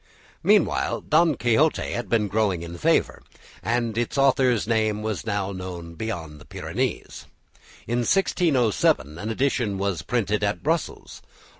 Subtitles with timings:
[0.41, 3.21] Meanwhile "Don Quixote" had been growing in favour,
[3.61, 7.27] and its author's name was now known beyond the Pyrenees.
[7.85, 11.21] In 1607 an edition was printed at Brussels.